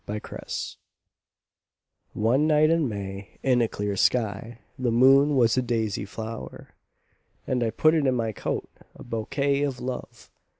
[0.07, 0.41] My Flower
[2.15, 4.59] ONE night in May in a clear skyThe
[4.91, 7.63] moon was a daisy flower:And!
[7.77, 10.31] put it in my coat,A bouquet of Love!